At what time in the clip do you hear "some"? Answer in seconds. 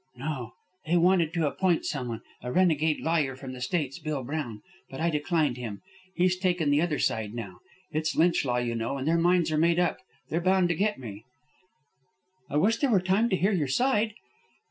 1.85-2.07